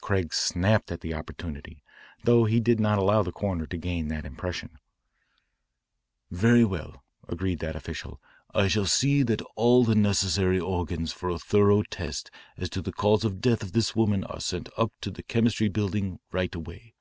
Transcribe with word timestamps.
Craig 0.00 0.32
snapped 0.32 0.92
at 0.92 1.00
the 1.00 1.12
opportunity, 1.12 1.82
though 2.22 2.44
he 2.44 2.60
did 2.60 2.78
not 2.78 2.98
allow 3.00 3.20
the 3.24 3.32
coroner 3.32 3.66
to 3.66 3.76
gain 3.76 4.06
that 4.06 4.24
impression. 4.24 4.78
"Very 6.30 6.64
well," 6.64 7.02
agreed 7.26 7.58
that 7.58 7.74
official," 7.74 8.20
I 8.54 8.68
shall 8.68 8.86
see 8.86 9.24
that 9.24 9.42
all 9.56 9.82
the 9.82 9.96
necessary 9.96 10.60
organs 10.60 11.10
for 11.12 11.30
a 11.30 11.38
thorough 11.40 11.82
test 11.82 12.30
as 12.56 12.70
to 12.70 12.80
the 12.80 12.92
cause 12.92 13.24
of 13.24 13.32
the 13.32 13.40
death 13.40 13.64
of 13.64 13.72
this 13.72 13.96
woman 13.96 14.22
are 14.22 14.38
sent 14.40 14.68
up 14.76 14.92
to 15.00 15.10
the 15.10 15.24
Chemistry 15.24 15.68
Building 15.68 16.20
right 16.30 16.54
away." 16.54 16.94